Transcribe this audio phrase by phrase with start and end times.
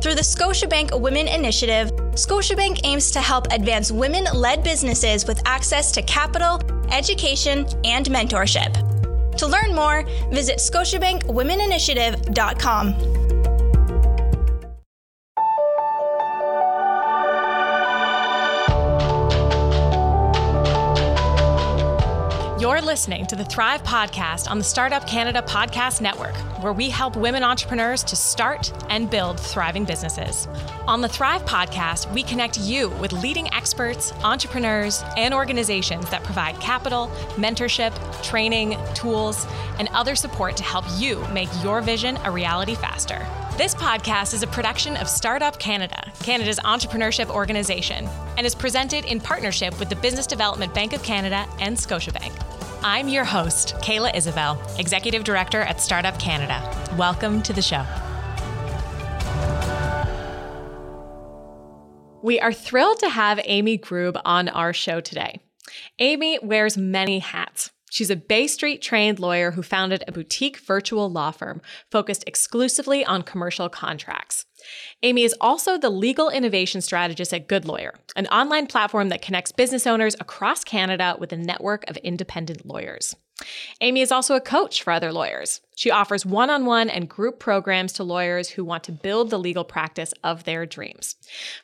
[0.00, 5.92] Through the Scotiabank Women Initiative, Scotiabank aims to help advance women led businesses with access
[5.92, 6.58] to capital,
[6.90, 8.72] education, and mentorship.
[9.36, 13.29] To learn more, visit ScotiabankWomenInitiative.com.
[22.60, 27.16] You're listening to the Thrive Podcast on the Startup Canada Podcast Network, where we help
[27.16, 30.46] women entrepreneurs to start and build thriving businesses.
[30.86, 36.60] On the Thrive Podcast, we connect you with leading experts, entrepreneurs, and organizations that provide
[36.60, 39.46] capital, mentorship, training, tools,
[39.78, 43.26] and other support to help you make your vision a reality faster.
[43.60, 48.08] This podcast is a production of Startup Canada, Canada's entrepreneurship organization,
[48.38, 52.32] and is presented in partnership with the Business Development Bank of Canada and Scotiabank.
[52.82, 56.58] I'm your host, Kayla Isabelle, Executive Director at Startup Canada.
[56.96, 57.84] Welcome to the show.
[62.22, 65.38] We are thrilled to have Amy Grube on our show today.
[65.98, 67.72] Amy wears many hats.
[67.90, 71.60] She's a Bay Street trained lawyer who founded a boutique virtual law firm
[71.90, 74.46] focused exclusively on commercial contracts.
[75.02, 79.52] Amy is also the legal innovation strategist at Good Lawyer, an online platform that connects
[79.52, 83.16] business owners across Canada with a network of independent lawyers.
[83.80, 85.60] Amy is also a coach for other lawyers.
[85.76, 89.38] She offers one on one and group programs to lawyers who want to build the
[89.38, 91.16] legal practice of their dreams.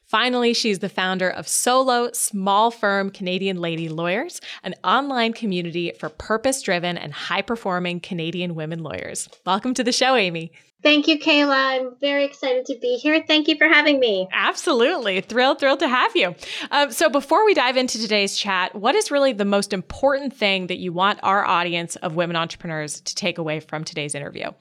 [0.07, 6.09] Finally, she's the founder of Solo Small Firm Canadian Lady Lawyers, an online community for
[6.09, 9.29] purpose driven and high performing Canadian women lawyers.
[9.45, 10.53] Welcome to the show, Amy.
[10.87, 11.51] Thank you, Kayla.
[11.51, 13.21] I'm very excited to be here.
[13.27, 14.29] Thank you for having me.
[14.31, 15.21] Absolutely.
[15.21, 16.37] Thrilled, thrilled to have you.
[16.71, 20.69] Um, so, before we dive into today's chat, what is really the most important thing
[20.69, 24.53] that you want our audience of women entrepreneurs to take away from today's interview?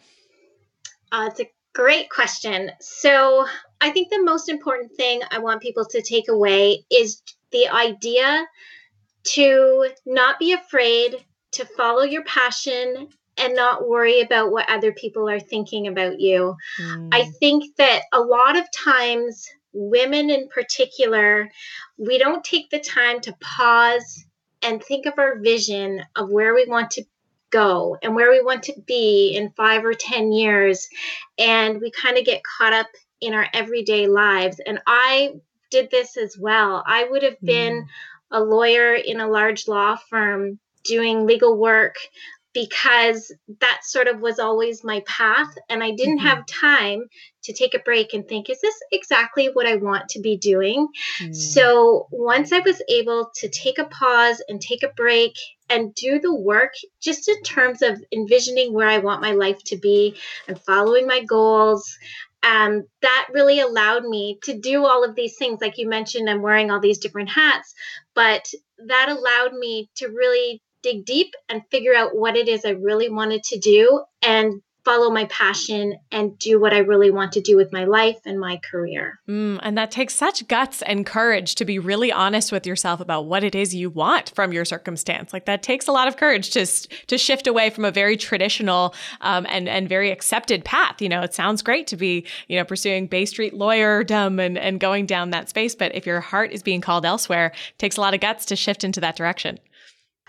[1.12, 2.72] Uh, it's a great question.
[2.80, 3.46] So,
[3.80, 7.22] I think the most important thing I want people to take away is
[7.52, 8.48] the idea
[9.36, 15.30] to not be afraid to follow your passion and not worry about what other people
[15.30, 16.56] are thinking about you.
[16.82, 17.10] Mm.
[17.12, 21.52] I think that a lot of times, women in particular,
[21.98, 24.26] we don't take the time to pause
[24.62, 27.04] and think of our vision of where we want to
[27.50, 30.88] go and where we want to be in five or 10 years.
[31.38, 32.88] And we kind of get caught up
[33.22, 34.60] in our everyday lives.
[34.66, 35.36] And I
[35.72, 36.84] did this as well.
[36.86, 37.88] I would have been mm.
[38.32, 41.96] a lawyer in a large law firm doing legal work
[42.56, 46.28] because that sort of was always my path and i didn't mm-hmm.
[46.28, 47.04] have time
[47.44, 50.88] to take a break and think is this exactly what i want to be doing
[51.22, 51.36] mm.
[51.36, 55.34] so once i was able to take a pause and take a break
[55.70, 56.72] and do the work
[57.02, 60.16] just in terms of envisioning where i want my life to be
[60.48, 61.96] and following my goals
[62.44, 66.42] um, that really allowed me to do all of these things like you mentioned i'm
[66.42, 67.74] wearing all these different hats
[68.14, 68.48] but
[68.88, 73.10] that allowed me to really dig deep and figure out what it is I really
[73.10, 77.58] wanted to do and follow my passion and do what I really want to do
[77.58, 79.20] with my life and my career.
[79.28, 83.26] Mm, and that takes such guts and courage to be really honest with yourself about
[83.26, 85.34] what it is you want from your circumstance.
[85.34, 86.66] Like that takes a lot of courage to
[87.08, 91.02] to shift away from a very traditional um, and and very accepted path.
[91.02, 94.80] You know, it sounds great to be you know pursuing Bay Street lawyerdom and and
[94.80, 98.02] going down that space, but if your heart is being called elsewhere, it takes a
[98.02, 99.58] lot of guts to shift into that direction.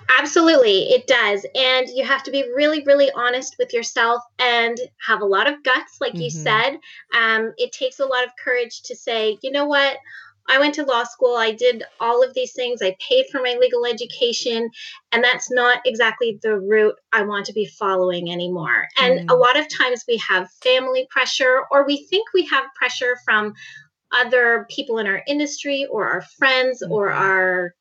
[0.08, 1.44] Absolutely, it does.
[1.54, 5.62] And you have to be really, really honest with yourself and have a lot of
[5.62, 6.22] guts, like mm-hmm.
[6.22, 6.78] you said.
[7.14, 9.98] Um, it takes a lot of courage to say, you know what?
[10.48, 11.36] I went to law school.
[11.36, 12.80] I did all of these things.
[12.80, 14.70] I paid for my legal education,
[15.12, 18.86] and that's not exactly the route I want to be following anymore.
[19.00, 19.32] And mm.
[19.32, 23.54] a lot of times we have family pressure, or we think we have pressure from
[24.12, 26.92] other people in our industry, or our friends, mm.
[26.92, 27.74] or our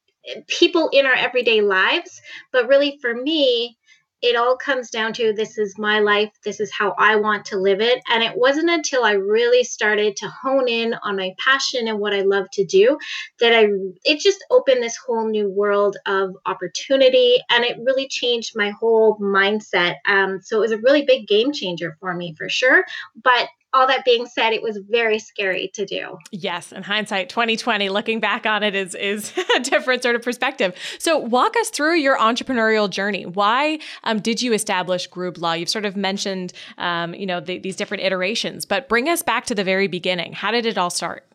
[0.48, 2.22] people in our everyday lives.
[2.51, 3.77] But really, for me,
[4.22, 7.57] it all comes down to this is my life, this is how I want to
[7.57, 8.01] live it.
[8.10, 12.13] And it wasn't until I really started to hone in on my passion and what
[12.13, 12.98] I love to do
[13.39, 13.68] that I
[14.04, 19.19] it just opened this whole new world of opportunity and it really changed my whole
[19.19, 19.98] mindset.
[20.07, 22.83] Um, so it was a really big game changer for me for sure.
[23.22, 26.18] But all that being said, it was very scary to do.
[26.31, 30.74] Yes, in hindsight, 2020, looking back on it is is a different sort of perspective.
[30.98, 33.25] So, walk us through your entrepreneurial journey.
[33.25, 35.54] Why um, did you establish Grube Law?
[35.54, 39.45] You've sort of mentioned, um, you know, the, these different iterations, but bring us back
[39.48, 40.33] to the very beginning.
[40.33, 41.25] How did it all start?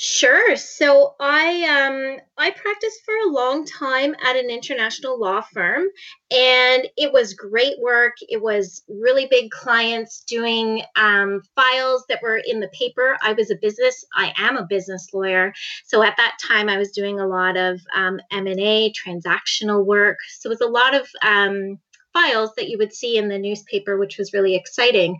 [0.00, 0.54] Sure.
[0.54, 1.64] So I
[2.08, 5.86] um I practiced for a long time at an international law firm
[6.30, 8.14] and it was great work.
[8.28, 13.16] It was really big clients doing um, files that were in the paper.
[13.22, 15.52] I was a business I am a business lawyer.
[15.84, 20.18] So at that time I was doing a lot of um, M&A transactional work.
[20.38, 21.78] So it was a lot of um,
[22.12, 25.18] files that you would see in the newspaper, which was really exciting.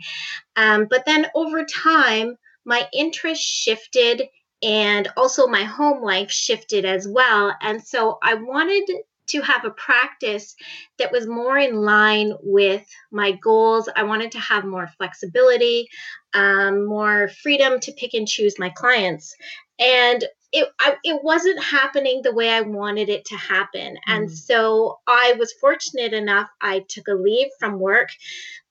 [0.57, 4.29] Um, but then over time, my interest shifted
[4.63, 7.55] and also my home life shifted as well.
[7.61, 8.85] And so I wanted
[9.29, 10.57] to have a practice
[10.99, 13.89] that was more in line with my goals.
[13.95, 15.89] I wanted to have more flexibility,
[16.35, 19.35] um, more freedom to pick and choose my clients.
[19.79, 23.95] And it I, it wasn't happening the way I wanted it to happen.
[23.95, 23.99] Mm.
[24.07, 28.09] And so I was fortunate enough I took a leave from work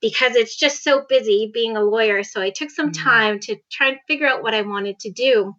[0.02, 2.24] because it's just so busy being a lawyer.
[2.24, 3.04] So I took some mm.
[3.04, 5.56] time to try and figure out what I wanted to do.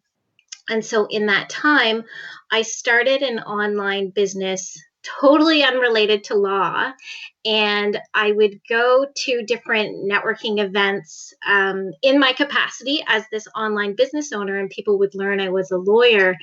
[0.69, 2.05] And so in that time,
[2.51, 4.77] I started an online business
[5.21, 6.93] totally unrelated to law.
[7.45, 13.95] And I would go to different networking events um, in my capacity as this online
[13.97, 16.35] business owner, and people would learn I was a lawyer.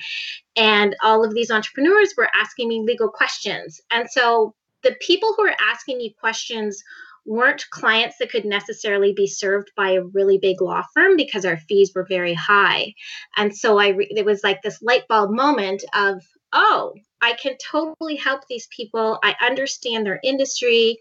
[0.56, 3.80] And all of these entrepreneurs were asking me legal questions.
[3.90, 6.82] And so the people who are asking me questions
[7.26, 11.56] weren't clients that could necessarily be served by a really big law firm because our
[11.56, 12.94] fees were very high.
[13.36, 17.56] And so I re- it was like this light bulb moment of, oh, I can
[17.58, 19.18] totally help these people.
[19.22, 20.98] I understand their industry,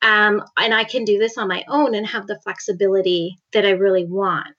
[0.00, 3.70] um, and I can do this on my own and have the flexibility that I
[3.70, 4.56] really want.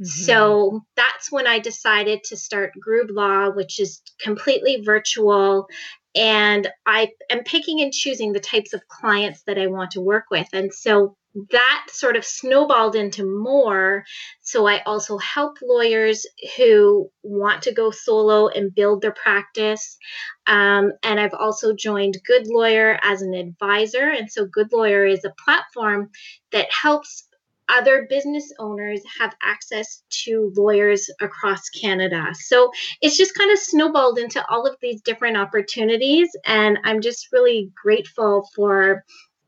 [0.00, 0.04] Mm-hmm.
[0.04, 5.68] So that's when I decided to start Grube Law, which is completely virtual
[6.16, 10.24] and I am picking and choosing the types of clients that I want to work
[10.30, 10.48] with.
[10.52, 11.16] And so
[11.50, 14.04] that sort of snowballed into more.
[14.40, 16.26] So I also help lawyers
[16.56, 19.98] who want to go solo and build their practice.
[20.46, 24.08] Um, and I've also joined Good Lawyer as an advisor.
[24.08, 26.08] And so Good Lawyer is a platform
[26.52, 27.25] that helps
[27.68, 32.26] other business owners have access to lawyers across Canada.
[32.34, 32.70] So
[33.00, 36.28] it's just kind of snowballed into all of these different opportunities.
[36.44, 39.04] And I'm just really grateful for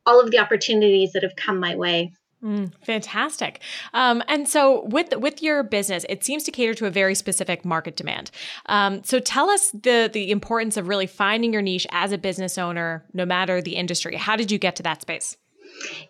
[0.06, 2.12] all of the opportunities that have come my way.
[2.42, 3.60] Mm, fantastic.
[3.92, 7.64] Um, and so, with with your business, it seems to cater to a very specific
[7.64, 8.30] market demand.
[8.66, 12.56] Um, so, tell us the the importance of really finding your niche as a business
[12.56, 14.14] owner, no matter the industry.
[14.14, 15.36] How did you get to that space?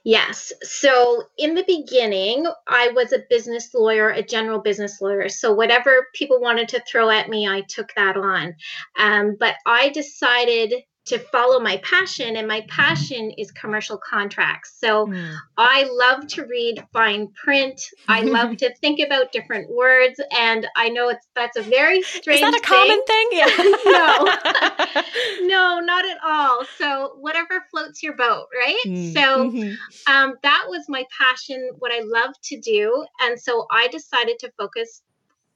[0.05, 0.53] Yes.
[0.63, 5.29] So in the beginning, I was a business lawyer, a general business lawyer.
[5.29, 8.55] So whatever people wanted to throw at me, I took that on.
[8.99, 10.75] Um, but I decided
[11.09, 15.35] to follow my passion and my passion is commercial contracts so mm.
[15.57, 20.89] i love to read fine print i love to think about different words and i
[20.89, 23.39] know it's that's a very strange is that a common thing, thing?
[23.39, 23.47] yeah
[25.43, 29.13] no no not at all so whatever floats your boat right mm.
[29.13, 30.13] so mm-hmm.
[30.13, 34.51] um, that was my passion what i love to do and so i decided to
[34.59, 35.03] focus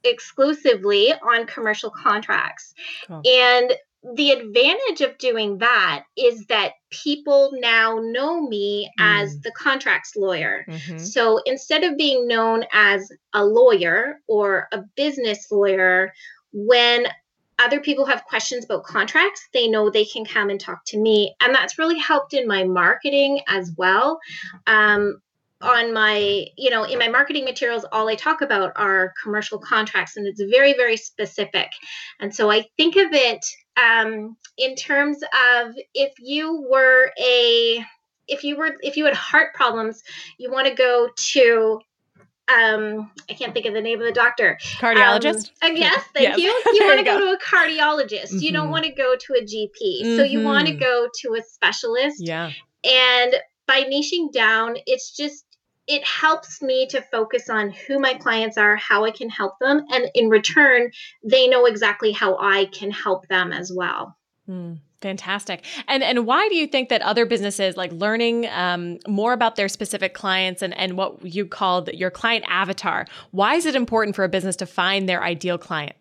[0.03, 2.73] exclusively on commercial contracts.
[3.07, 3.21] Cool.
[3.25, 3.73] And
[4.15, 9.03] the advantage of doing that is that people now know me mm.
[9.03, 10.65] as the contracts lawyer.
[10.67, 10.97] Mm-hmm.
[10.97, 16.13] So instead of being known as a lawyer or a business lawyer,
[16.51, 17.05] when
[17.59, 21.33] other people have questions about contracts, they know they can come and talk to me.
[21.39, 24.19] And that's really helped in my marketing as well.
[24.67, 25.21] Um,
[25.61, 30.17] on my you know in my marketing materials all i talk about are commercial contracts
[30.17, 31.69] and it's very very specific
[32.19, 33.45] and so i think of it
[33.81, 37.83] um, in terms of if you were a
[38.27, 40.03] if you were if you had heart problems
[40.37, 41.79] you want to go to
[42.53, 46.37] um i can't think of the name of the doctor cardiologist um, yes thank yes.
[46.37, 46.45] you
[46.79, 48.39] you want to go, go, to a cardiologist mm-hmm.
[48.39, 48.71] you don't mm-hmm.
[48.71, 50.17] want to go to a gp mm-hmm.
[50.17, 52.51] so you want to go to a specialist yeah
[52.83, 53.35] and
[53.67, 55.45] by niching down it's just
[55.87, 59.85] it helps me to focus on who my clients are, how I can help them,
[59.91, 60.91] and in return,
[61.23, 64.17] they know exactly how I can help them as well.
[64.49, 65.65] Mm, fantastic.
[65.87, 69.69] And and why do you think that other businesses like learning um, more about their
[69.69, 73.05] specific clients and and what you called your client avatar?
[73.31, 75.95] Why is it important for a business to find their ideal client?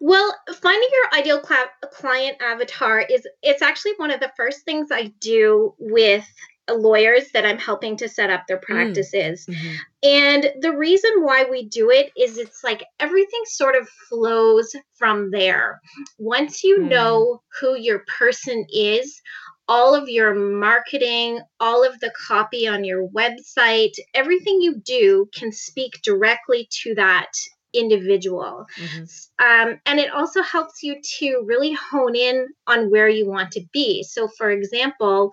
[0.00, 4.88] Well, finding your ideal cl- client avatar is it's actually one of the first things
[4.92, 6.28] I do with
[6.68, 8.62] lawyers that I'm helping to set up their mm.
[8.62, 9.46] practices.
[9.46, 9.74] Mm-hmm.
[10.02, 15.30] And the reason why we do it is it's like everything sort of flows from
[15.30, 15.80] there.
[16.18, 16.88] Once you mm.
[16.88, 19.20] know who your person is,
[19.68, 25.52] all of your marketing, all of the copy on your website, everything you do can
[25.52, 27.30] speak directly to that
[27.72, 28.66] individual.
[28.76, 29.70] Mm-hmm.
[29.70, 33.64] Um, and it also helps you to really hone in on where you want to
[33.72, 34.02] be.
[34.02, 35.30] So, for example,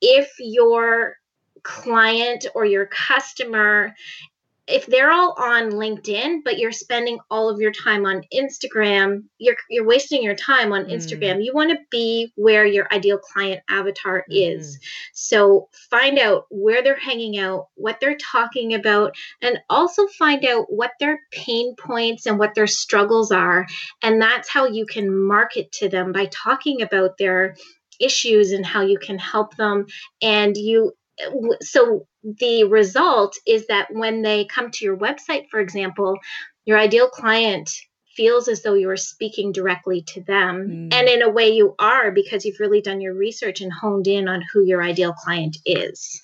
[0.00, 1.16] if your
[1.62, 3.94] client or your customer
[4.66, 9.56] if they're all on LinkedIn, but you're spending all of your time on Instagram, you're
[9.70, 11.36] you're wasting your time on Instagram.
[11.36, 11.44] Mm.
[11.44, 14.56] You want to be where your ideal client avatar mm.
[14.56, 14.78] is.
[15.14, 20.66] So find out where they're hanging out, what they're talking about, and also find out
[20.68, 23.66] what their pain points and what their struggles are.
[24.02, 27.56] And that's how you can market to them by talking about their
[28.00, 29.86] issues and how you can help them
[30.20, 30.92] and you
[31.60, 36.18] so the result is that when they come to your website, for example,
[36.64, 37.70] your ideal client
[38.16, 40.90] feels as though you are speaking directly to them.
[40.90, 40.94] Mm.
[40.94, 44.26] And in a way, you are because you've really done your research and honed in
[44.26, 46.20] on who your ideal client is.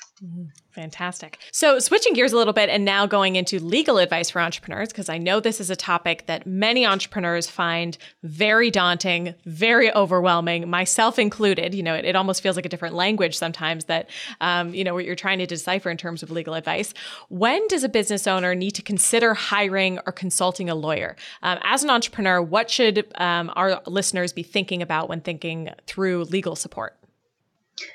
[0.70, 1.38] Fantastic.
[1.50, 5.08] So, switching gears a little bit and now going into legal advice for entrepreneurs, because
[5.08, 11.18] I know this is a topic that many entrepreneurs find very daunting, very overwhelming, myself
[11.18, 11.74] included.
[11.74, 14.08] You know, it, it almost feels like a different language sometimes that,
[14.40, 16.94] um, you know, what you're trying to decipher in terms of legal advice.
[17.28, 21.16] When does a business owner need to consider hiring or consulting a lawyer?
[21.42, 26.24] Um, as an entrepreneur, what should um, our listeners be thinking about when thinking through
[26.24, 26.96] legal support?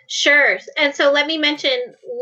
[0.07, 0.57] Sure.
[0.77, 1.71] And so let me mention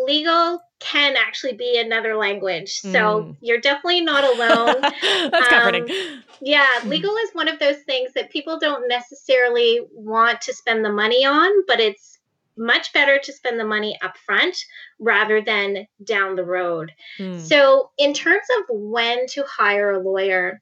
[0.06, 2.74] legal can actually be another language.
[2.74, 3.36] So mm.
[3.42, 4.82] you're definitely not alone.
[5.32, 5.84] That's comforting.
[5.84, 10.84] Um, yeah, legal is one of those things that people don't necessarily want to spend
[10.84, 12.20] the money on, but it's
[12.58, 14.58] much better to spend the money up front
[15.00, 16.92] rather than down the road.
[17.20, 17.40] Mm.
[17.42, 20.62] So, in terms of when to hire a lawyer,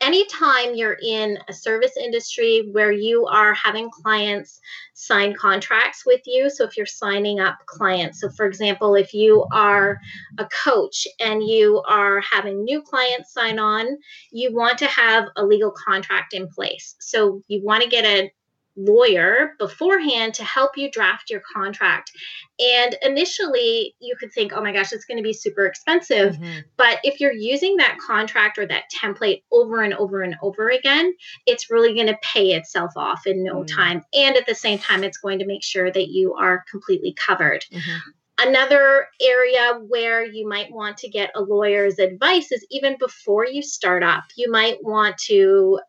[0.00, 4.60] anytime you're in a service industry where you are having clients
[4.94, 9.46] sign contracts with you so if you're signing up clients so for example if you
[9.52, 9.98] are
[10.38, 13.86] a coach and you are having new clients sign on
[14.32, 16.96] you want to have a legal contract in place.
[17.00, 18.30] So you want to get a
[18.76, 22.12] lawyer beforehand to help you draft your contract.
[22.58, 26.36] And initially, you could think, oh my gosh, it's going to be super expensive.
[26.36, 26.60] Mm-hmm.
[26.76, 31.14] But if you're using that contract or that template over and over and over again,
[31.46, 33.76] it's really going to pay itself off in no mm-hmm.
[33.76, 34.02] time.
[34.14, 37.64] And at the same time, it's going to make sure that you are completely covered.
[37.72, 38.10] Mm-hmm.
[38.38, 43.62] Another area where you might want to get a lawyer's advice is even before you
[43.62, 45.80] start up, you might want to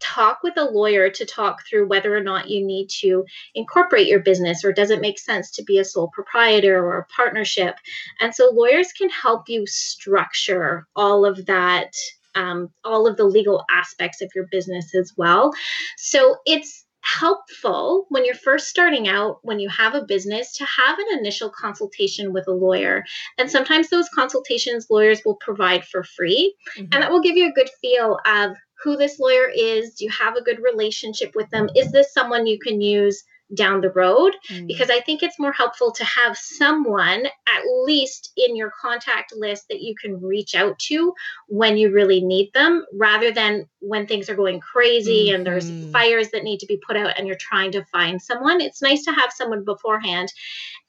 [0.00, 3.24] talk with a lawyer to talk through whether or not you need to
[3.54, 7.06] incorporate your business or does it make sense to be a sole proprietor or a
[7.06, 7.76] partnership.
[8.20, 11.92] And so lawyers can help you structure all of that,
[12.34, 15.52] um, all of the legal aspects of your business as well.
[15.96, 20.98] So it's helpful when you're first starting out, when you have a business, to have
[20.98, 23.04] an initial consultation with a lawyer.
[23.38, 26.54] And sometimes those consultations lawyers will provide for free.
[26.76, 26.88] Mm-hmm.
[26.92, 29.94] And that will give you a good feel of who this lawyer is.
[29.94, 31.68] Do you have a good relationship with them?
[31.76, 33.22] Is this someone you can use
[33.54, 34.34] down the road?
[34.50, 34.66] Mm.
[34.66, 39.66] Because I think it's more helpful to have someone at least in your contact list
[39.68, 41.14] that you can reach out to
[41.48, 45.36] when you really need them rather than when things are going crazy mm-hmm.
[45.36, 45.92] and there's mm-hmm.
[45.92, 48.60] fires that need to be put out and you're trying to find someone.
[48.60, 50.32] It's nice to have someone beforehand.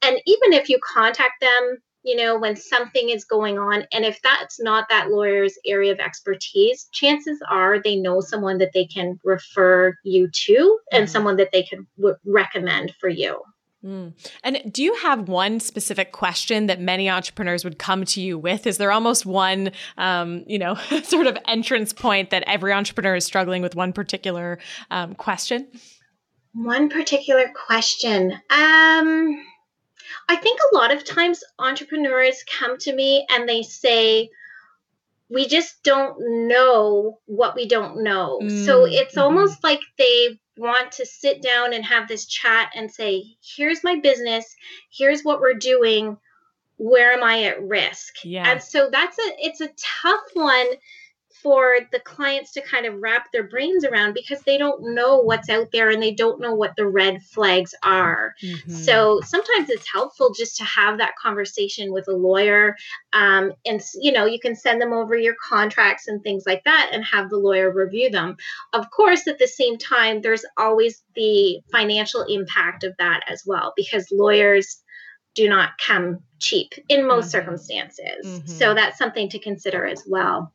[0.01, 3.83] And even if you contact them you know, when something is going on.
[3.91, 8.71] And if that's not that lawyer's area of expertise, chances are they know someone that
[8.73, 11.09] they can refer you to and mm.
[11.09, 13.41] someone that they can w- recommend for you.
[13.83, 14.13] Mm.
[14.41, 18.65] And do you have one specific question that many entrepreneurs would come to you with?
[18.65, 23.25] Is there almost one, um, you know, sort of entrance point that every entrepreneur is
[23.25, 24.59] struggling with one particular
[24.91, 25.67] um, question?
[26.53, 28.33] One particular question.
[28.49, 29.45] Um,
[30.29, 34.29] I think a lot of times entrepreneurs come to me and they say,
[35.29, 38.39] we just don't know what we don't know.
[38.41, 38.65] Mm-hmm.
[38.65, 43.35] So it's almost like they want to sit down and have this chat and say,
[43.41, 44.55] here's my business,
[44.89, 46.17] here's what we're doing,
[46.77, 48.23] where am I at risk?
[48.23, 48.49] Yeah.
[48.49, 49.69] And so that's a it's a
[50.01, 50.67] tough one
[51.41, 55.49] for the clients to kind of wrap their brains around because they don't know what's
[55.49, 58.33] out there and they don't know what the red flags are.
[58.43, 58.71] Mm-hmm.
[58.71, 62.75] So sometimes it's helpful just to have that conversation with a lawyer.
[63.13, 66.89] Um, and, you know, you can send them over your contracts and things like that
[66.91, 68.37] and have the lawyer review them.
[68.73, 73.73] Of course, at the same time, there's always the financial impact of that as well
[73.75, 74.81] because lawyers
[75.35, 77.31] do not come cheap in most mm-hmm.
[77.31, 78.25] circumstances.
[78.25, 78.47] Mm-hmm.
[78.47, 80.51] So that's something to consider as well.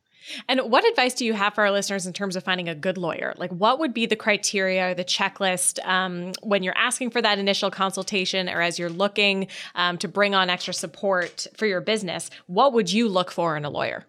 [0.47, 2.97] And what advice do you have for our listeners in terms of finding a good
[2.97, 3.33] lawyer?
[3.37, 7.71] Like, what would be the criteria, the checklist um, when you're asking for that initial
[7.71, 12.29] consultation or as you're looking um, to bring on extra support for your business?
[12.47, 14.05] What would you look for in a lawyer?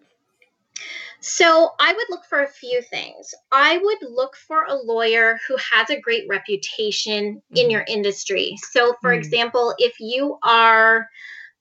[1.19, 3.33] So I would look for a few things.
[3.51, 7.57] I would look for a lawyer who has a great reputation mm-hmm.
[7.57, 8.55] in your industry.
[8.71, 9.19] So, for mm-hmm.
[9.19, 11.09] example, if you are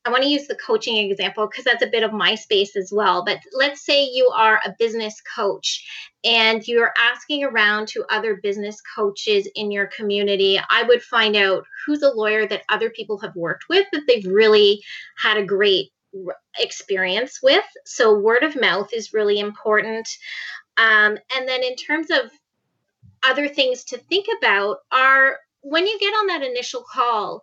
[0.04, 2.92] I want to use the coaching example because that's a bit of my space as
[2.92, 3.24] well.
[3.24, 5.82] But let's say you are a business coach
[6.24, 10.60] and you're asking around to other business coaches in your community.
[10.68, 14.26] I would find out who's a lawyer that other people have worked with that they've
[14.26, 14.82] really
[15.16, 15.90] had a great
[16.58, 17.64] experience with.
[17.86, 20.08] So word of mouth is really important.
[20.76, 22.30] Um, and then in terms of
[23.22, 27.42] other things to think about are when you get on that initial call,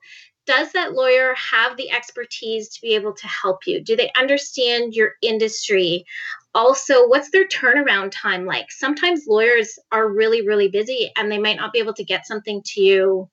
[0.51, 3.81] does that lawyer have the expertise to be able to help you?
[3.81, 6.05] Do they understand your industry?
[6.53, 8.69] Also, what's their turnaround time like?
[8.69, 12.61] Sometimes lawyers are really, really busy and they might not be able to get something
[12.65, 13.29] to you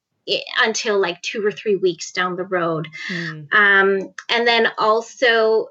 [0.63, 2.87] until like two or three weeks down the road.
[3.11, 3.53] Mm.
[3.53, 5.71] Um, and then also,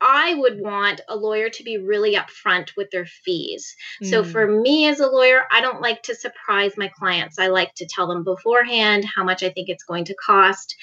[0.00, 3.76] I would want a lawyer to be really upfront with their fees.
[4.02, 4.10] Mm.
[4.10, 7.38] So for me as a lawyer, I don't like to surprise my clients.
[7.38, 10.74] I like to tell them beforehand how much I think it's going to cost.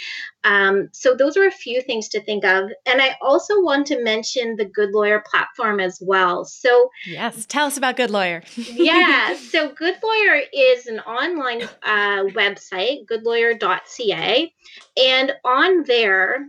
[0.44, 2.70] Um, so those are a few things to think of.
[2.86, 6.46] And I also want to mention the Good Lawyer platform as well.
[6.46, 8.44] So yes, tell us about Good Lawyer.
[8.56, 14.54] yeah, so Good Lawyer is an online uh, website, goodlawyer.ca,
[14.96, 16.48] and on there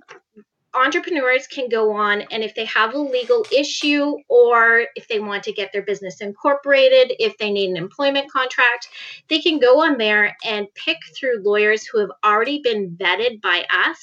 [0.75, 5.43] entrepreneurs can go on and if they have a legal issue or if they want
[5.45, 8.89] to get their business incorporated, if they need an employment contract,
[9.29, 13.65] they can go on there and pick through lawyers who have already been vetted by
[13.87, 13.99] us.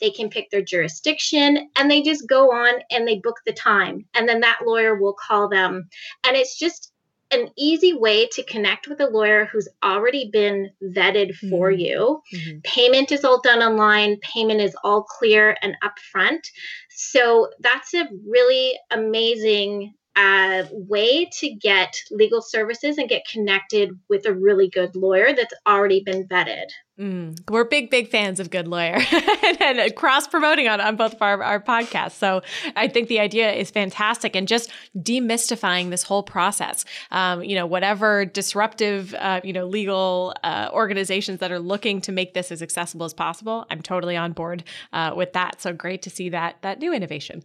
[0.00, 4.06] They can pick their jurisdiction and they just go on and they book the time.
[4.14, 5.88] And then that lawyer will call them.
[6.24, 6.92] And it's just
[7.30, 11.80] an easy way to connect with a lawyer who's already been vetted for mm-hmm.
[11.80, 12.22] you.
[12.34, 12.58] Mm-hmm.
[12.62, 16.46] Payment is all done online, payment is all clear and upfront.
[16.90, 24.26] So that's a really amazing uh, way to get legal services and get connected with
[24.26, 26.66] a really good lawyer that's already been vetted.
[26.98, 29.00] Mm, we're big, big fans of Good Lawyer
[29.60, 32.12] and, and cross promoting on, on both of our, our podcasts.
[32.12, 32.40] So
[32.76, 36.84] I think the idea is fantastic and just demystifying this whole process.
[37.10, 42.12] Um, you know, whatever disruptive, uh, you know, legal uh, organizations that are looking to
[42.12, 45.60] make this as accessible as possible, I'm totally on board uh, with that.
[45.60, 47.42] So great to see that that new innovation.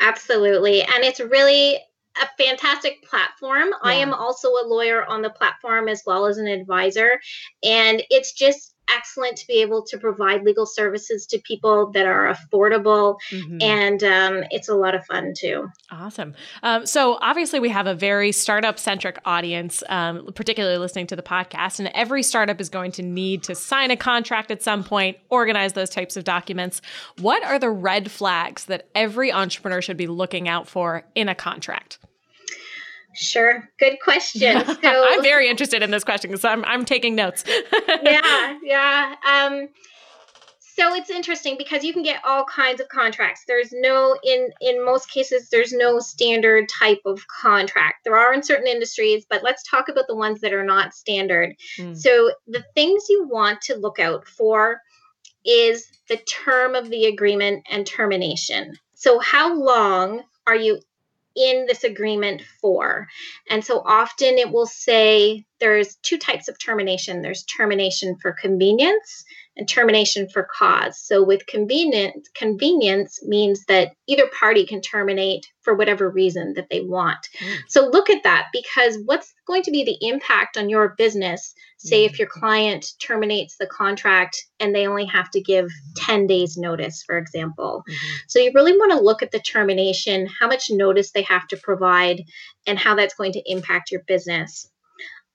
[0.00, 0.82] Absolutely.
[0.82, 1.78] And it's really
[2.20, 3.68] a fantastic platform.
[3.68, 3.90] Yeah.
[3.90, 7.20] I am also a lawyer on the platform as well as an advisor.
[7.62, 12.32] And it's just excellent to be able to provide legal services to people that are
[12.32, 13.58] affordable mm-hmm.
[13.60, 17.94] and um, it's a lot of fun too awesome um, so obviously we have a
[17.94, 22.90] very startup centric audience um, particularly listening to the podcast and every startup is going
[22.90, 26.80] to need to sign a contract at some point organize those types of documents
[27.20, 31.34] what are the red flags that every entrepreneur should be looking out for in a
[31.34, 31.98] contract
[33.18, 33.68] Sure.
[33.78, 34.62] Good question.
[34.80, 37.44] So I'm very interested in this question because I'm I'm taking notes.
[38.02, 39.14] yeah, yeah.
[39.28, 39.68] Um,
[40.60, 43.42] so it's interesting because you can get all kinds of contracts.
[43.48, 48.04] There's no in in most cases there's no standard type of contract.
[48.04, 51.56] There are in certain industries, but let's talk about the ones that are not standard.
[51.78, 51.96] Mm.
[51.96, 54.80] So the things you want to look out for
[55.44, 58.74] is the term of the agreement and termination.
[58.94, 60.80] So how long are you
[61.38, 63.06] in this agreement for.
[63.48, 69.24] And so often it will say there's two types of termination there's termination for convenience
[69.58, 70.98] and termination for cause.
[71.00, 76.80] So with convenience, convenience means that either party can terminate for whatever reason that they
[76.80, 77.18] want.
[77.40, 77.56] Mm.
[77.66, 81.54] So look at that because what's going to be the impact on your business?
[81.76, 86.56] Say if your client terminates the contract and they only have to give 10 days
[86.56, 87.84] notice, for example.
[87.88, 88.16] Mm-hmm.
[88.28, 91.56] So you really want to look at the termination, how much notice they have to
[91.56, 92.22] provide,
[92.66, 94.70] and how that's going to impact your business.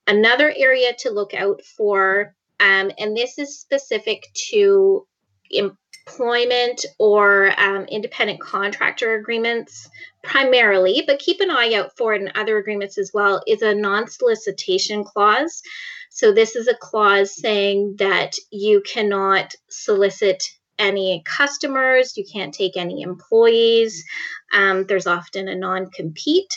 [0.08, 5.06] Another area to look out for um, and this is specific to
[5.52, 9.90] employment or um, independent contractor agreements
[10.24, 13.76] primarily, but keep an eye out for it in other agreements as well, is a
[13.76, 15.62] non solicitation clause.
[16.10, 20.42] So, this is a clause saying that you cannot solicit
[20.80, 24.06] any customers, you can't take any employees.
[24.54, 26.54] Um, there's often a non compete,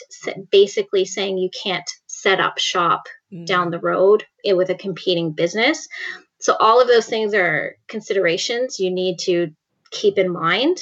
[0.51, 3.45] basically saying you can't set up shop mm.
[3.45, 5.87] down the road with a competing business.
[6.39, 9.51] So all of those things are considerations you need to
[9.91, 10.79] keep in mind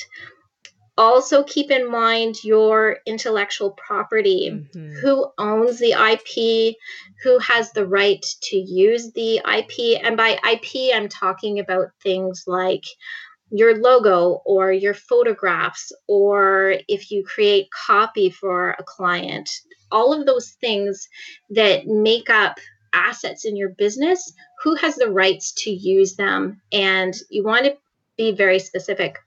[0.98, 4.94] also keep in mind your intellectual property mm-hmm.
[4.94, 6.76] who owns the ip
[7.24, 12.46] who has the right to use the ip and by ip i'm talking about things
[12.48, 12.86] like
[13.52, 19.50] your logo or your photographs or if you create copy for a client
[19.96, 21.08] all of those things
[21.50, 22.58] that make up
[22.94, 26.62] assets in your business who has the rights to use them?
[26.72, 27.78] And you want to
[28.18, 29.18] be very specific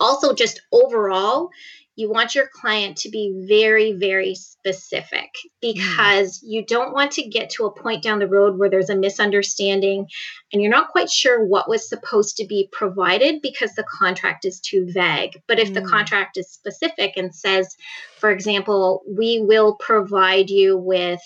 [0.00, 1.50] also just overall
[1.98, 5.30] you want your client to be very very specific
[5.60, 8.96] because you don't want to get to a point down the road where there's a
[8.96, 10.06] misunderstanding
[10.52, 14.60] and you're not quite sure what was supposed to be provided because the contract is
[14.60, 15.74] too vague but if mm.
[15.74, 17.74] the contract is specific and says
[18.18, 21.20] for example we will provide you with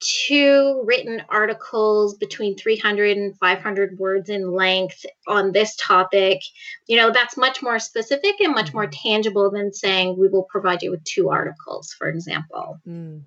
[0.00, 6.40] two written articles between 300 and 500 words in length on this topic
[6.86, 9.08] you know that's much more specific and much more mm-hmm.
[9.08, 13.20] tangible than saying we will provide you with two articles for example mm.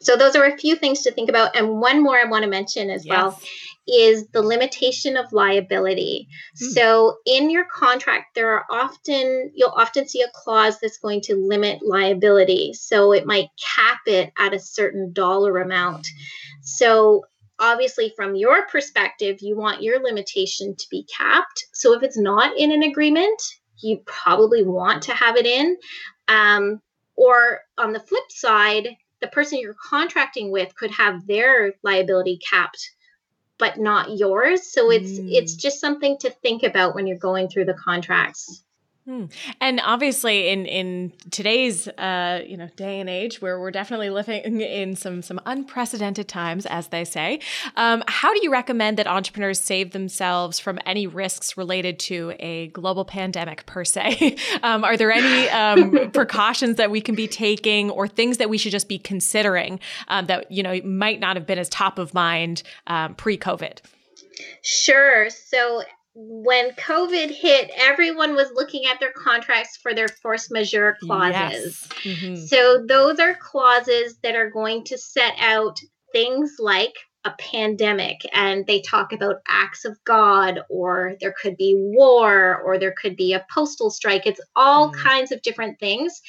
[0.00, 1.56] So those are a few things to think about.
[1.56, 3.12] And one more I want to mention as yes.
[3.12, 3.40] well
[3.88, 6.28] is the limitation of liability.
[6.62, 6.72] Mm.
[6.72, 11.34] So in your contract, there are often you'll often see a clause that's going to
[11.34, 12.74] limit liability.
[12.74, 16.06] So it might cap it at a certain dollar amount.
[16.62, 17.24] So
[17.58, 21.66] obviously from your perspective, you want your limitation to be capped.
[21.72, 23.42] So if it's not in an agreement,
[23.82, 25.76] you probably want to have it in.
[26.28, 26.80] Um,
[27.16, 28.88] or on the flip side,
[29.20, 32.90] the person you're contracting with could have their liability capped
[33.58, 35.32] but not yours so it's mm.
[35.32, 38.62] it's just something to think about when you're going through the contracts
[39.08, 39.24] Hmm.
[39.62, 44.60] And obviously, in in today's uh, you know day and age, where we're definitely living
[44.60, 47.40] in some some unprecedented times, as they say,
[47.76, 52.66] um, how do you recommend that entrepreneurs save themselves from any risks related to a
[52.66, 54.36] global pandemic per se?
[54.62, 58.58] um, are there any um, precautions that we can be taking, or things that we
[58.58, 62.12] should just be considering um, that you know might not have been as top of
[62.12, 63.78] mind um, pre-COVID?
[64.60, 65.30] Sure.
[65.30, 65.82] So
[66.14, 71.86] when COVID hit, everyone was looking at their contracts for their force majeure clauses.
[72.04, 72.16] Yes.
[72.16, 72.44] Mm-hmm.
[72.46, 75.78] So, those are clauses that are going to set out
[76.12, 76.94] things like
[77.24, 82.78] a pandemic and they talk about acts of God, or there could be war, or
[82.78, 84.26] there could be a postal strike.
[84.26, 84.96] It's all mm.
[84.96, 86.20] kinds of different things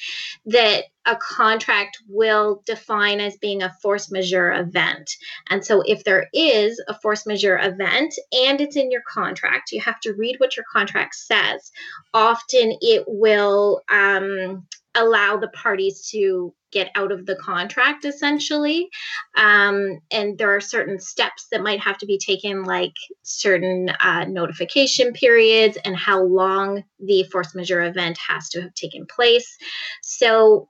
[0.46, 5.10] that a contract will define as being a force majeure event.
[5.48, 9.80] And so, if there is a force majeure event and it's in your contract, you
[9.80, 11.70] have to read what your contract says.
[12.12, 18.88] Often it will um, allow the parties to get out of the contract essentially
[19.36, 24.24] um, and there are certain steps that might have to be taken like certain uh,
[24.24, 29.56] notification periods and how long the force majeure event has to have taken place
[30.02, 30.68] so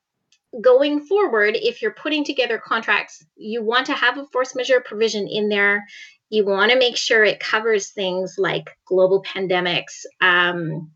[0.60, 5.28] going forward if you're putting together contracts you want to have a force majeure provision
[5.28, 5.84] in there
[6.28, 10.90] you want to make sure it covers things like global pandemics um,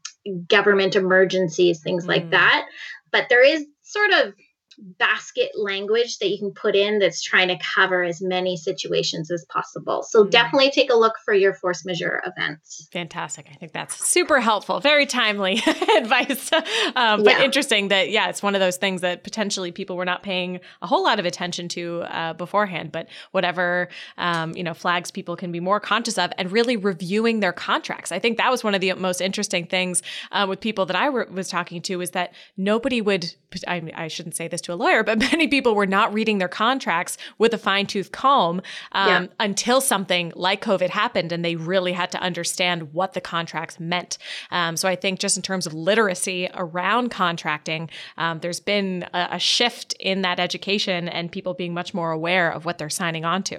[0.48, 2.08] government emergencies things mm.
[2.08, 2.66] like that
[3.12, 4.34] but there is sort of
[4.78, 9.44] basket language that you can put in that's trying to cover as many situations as
[9.48, 10.02] possible.
[10.02, 10.30] So mm.
[10.30, 12.88] definitely take a look for your force majeure events.
[12.92, 13.48] Fantastic.
[13.50, 14.80] I think that's super helpful.
[14.80, 15.62] Very timely
[15.96, 16.52] advice.
[16.96, 17.44] Um, but yeah.
[17.44, 20.87] interesting that, yeah, it's one of those things that potentially people were not paying a
[20.87, 25.52] whole lot of attention to uh, beforehand, but whatever, um, you know, flags people can
[25.52, 28.12] be more conscious of and really reviewing their contracts.
[28.12, 31.08] I think that was one of the most interesting things uh, with people that I
[31.08, 33.34] was talking to is that nobody would,
[33.66, 36.48] I, I shouldn't say this to a lawyer, but many people were not reading their
[36.48, 38.60] contracts with a fine tooth comb
[38.92, 39.26] um, yeah.
[39.40, 44.18] until something like COVID happened and they really had to understand what the contracts meant.
[44.50, 49.28] Um, so I think just in terms of literacy around contracting, um, there's been a,
[49.32, 53.24] a shift in that education and people being much more aware of what they're signing
[53.24, 53.58] on to.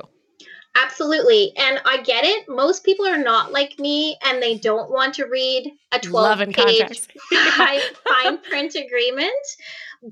[0.76, 1.54] Absolutely.
[1.58, 2.50] And I get it.
[2.50, 7.08] Most people are not like me and they don't want to read a 12 page
[7.32, 9.32] fine print agreement.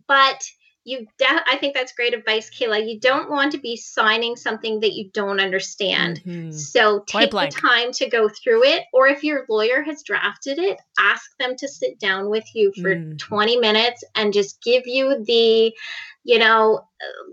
[0.07, 0.41] But
[0.85, 4.79] you de- i think that's great advice kayla you don't want to be signing something
[4.81, 6.51] that you don't understand mm-hmm.
[6.51, 10.77] so take the time to go through it or if your lawyer has drafted it
[10.99, 13.17] ask them to sit down with you for mm.
[13.17, 15.73] 20 minutes and just give you the
[16.23, 16.85] you know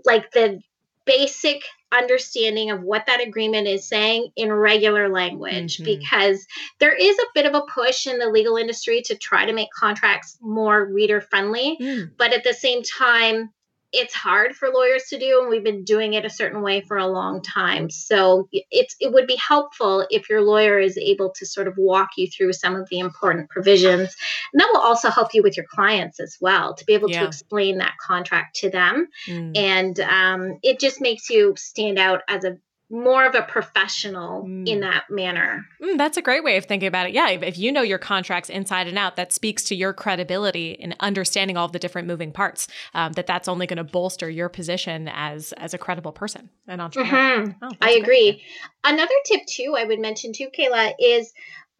[0.05, 0.61] like the
[1.05, 5.85] basic understanding of what that agreement is saying in regular language mm-hmm.
[5.85, 6.45] because
[6.79, 9.67] there is a bit of a push in the legal industry to try to make
[9.77, 12.09] contracts more reader friendly mm.
[12.17, 13.49] but at the same time
[13.93, 16.97] it's hard for lawyers to do and we've been doing it a certain way for
[16.97, 21.45] a long time so it's it would be helpful if your lawyer is able to
[21.45, 24.15] sort of walk you through some of the important provisions
[24.53, 27.21] and that will also help you with your clients as well to be able yeah.
[27.21, 29.57] to explain that contract to them mm.
[29.57, 32.57] and um, it just makes you stand out as a
[32.91, 34.67] more of a professional mm.
[34.67, 35.65] in that manner.
[35.81, 37.13] Mm, that's a great way of thinking about it.
[37.13, 40.71] Yeah, if, if, you know your contracts inside and out, that speaks to your credibility
[40.71, 42.67] in understanding all the different moving parts.
[42.93, 46.81] Um, that that's only going to bolster your position as as a credible person, an
[46.81, 47.45] entrepreneur.
[47.45, 47.51] Mm-hmm.
[47.61, 48.43] Oh, I agree.
[48.83, 51.31] Another tip too, I would mention too, Kayla, is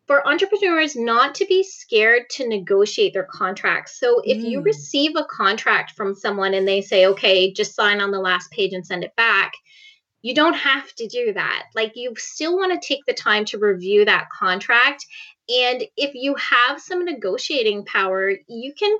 [0.07, 3.99] for entrepreneurs not to be scared to negotiate their contracts.
[3.99, 4.49] So if mm.
[4.49, 8.51] you receive a contract from someone and they say, "Okay, just sign on the last
[8.51, 9.53] page and send it back,"
[10.21, 11.63] you don't have to do that.
[11.75, 15.05] Like you still want to take the time to review that contract.
[15.49, 18.97] And if you have some negotiating power, you can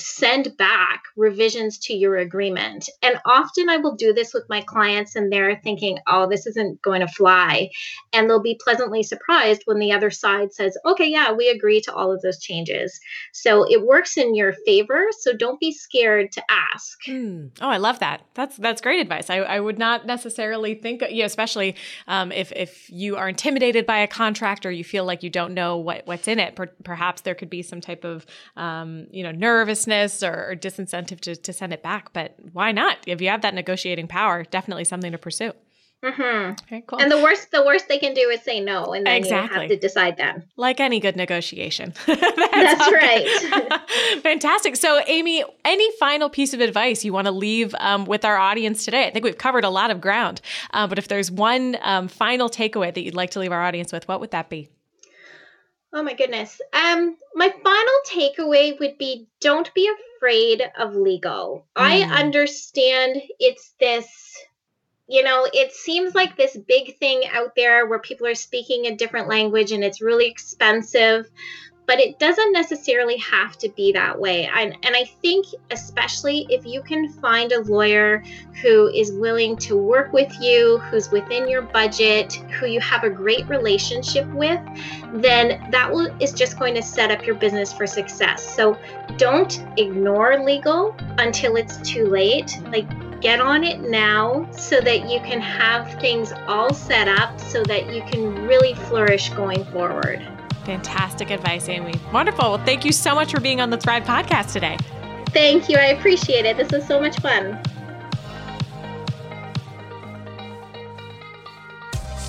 [0.00, 2.88] send back revisions to your agreement.
[3.02, 6.82] And often I will do this with my clients, and they're thinking, oh, this isn't
[6.82, 7.70] going to fly.
[8.12, 11.94] And they'll be pleasantly surprised when the other side says, okay, yeah, we agree to
[11.94, 12.98] all of those changes.
[13.32, 15.06] So it works in your favor.
[15.20, 16.98] So don't be scared to ask.
[17.06, 17.50] Mm.
[17.60, 18.22] Oh, I love that.
[18.34, 19.30] That's that's great advice.
[19.30, 23.98] I, I would not necessarily think, know, especially um, if, if you are intimidated by
[23.98, 27.22] a contract or you feel like you don't know what, what's in it, per- perhaps
[27.22, 31.52] there could be some type of, um, you know, nervous or, or disincentive to, to
[31.52, 32.12] send it back.
[32.12, 32.98] But why not?
[33.06, 35.52] If you have that negotiating power, definitely something to pursue.
[36.02, 36.52] Mm-hmm.
[36.62, 36.98] Okay, cool.
[36.98, 39.54] And the worst, the worst they can do is say no, and then exactly.
[39.54, 40.44] you have to decide then.
[40.56, 41.92] Like any good negotiation.
[42.06, 43.80] That's, That's right.
[44.22, 44.76] Fantastic.
[44.76, 48.86] So, Amy, any final piece of advice you want to leave um, with our audience
[48.86, 49.08] today?
[49.08, 50.40] I think we've covered a lot of ground,
[50.72, 53.92] uh, but if there's one um, final takeaway that you'd like to leave our audience
[53.92, 54.70] with, what would that be?
[55.92, 56.60] Oh my goodness.
[56.72, 61.66] Um, my final takeaway would be don't be afraid of legal.
[61.76, 61.82] Mm.
[61.82, 64.36] I understand it's this,
[65.08, 68.94] you know, it seems like this big thing out there where people are speaking a
[68.94, 71.28] different language and it's really expensive
[71.90, 74.48] but it doesn't necessarily have to be that way.
[74.54, 78.22] And, and I think, especially if you can find a lawyer
[78.62, 83.10] who is willing to work with you, who's within your budget, who you have a
[83.10, 84.60] great relationship with,
[85.14, 88.48] then that will, is just going to set up your business for success.
[88.54, 88.78] So
[89.16, 92.56] don't ignore legal until it's too late.
[92.66, 92.88] Like,
[93.20, 97.92] get on it now so that you can have things all set up so that
[97.92, 100.24] you can really flourish going forward.
[100.64, 101.94] Fantastic advice, Amy.
[102.12, 102.52] Wonderful.
[102.52, 104.76] Well, thank you so much for being on the Thrive podcast today.
[105.30, 105.76] Thank you.
[105.76, 106.56] I appreciate it.
[106.56, 107.60] This was so much fun.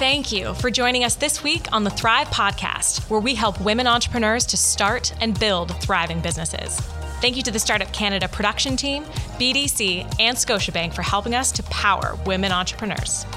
[0.02, 3.86] Thank you for joining us this week on the Thrive Podcast, where we help women
[3.86, 6.80] entrepreneurs to start and build thriving businesses.
[7.22, 9.04] Thank you to the Startup Canada production team,
[9.38, 13.28] BDC, and Scotiabank for helping us to power women entrepreneurs.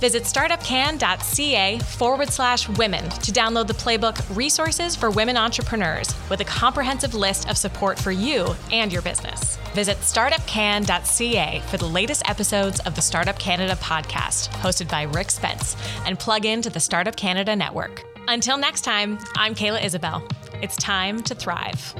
[0.00, 6.44] Visit startupcan.ca forward slash women to download the playbook Resources for Women Entrepreneurs with a
[6.44, 9.56] comprehensive list of support for you and your business.
[9.74, 15.76] Visit startupcan.ca for the latest episodes of the Startup Canada podcast, hosted by Rick Spence,
[16.06, 18.04] and plug into the Startup Canada network.
[18.28, 20.26] Until next time, I'm Kayla Isabelle.
[20.62, 21.94] It's time to thrive.